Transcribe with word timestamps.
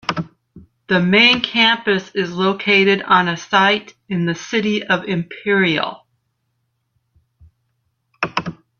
The 0.87 0.99
main 0.99 1.41
campus 1.41 2.09
is 2.15 2.33
located 2.33 3.03
on 3.03 3.27
a 3.27 3.37
site 3.37 3.93
in 4.09 4.25
the 4.25 4.33
city 4.33 4.81
of 4.83 5.03
Imperial. 5.03 6.07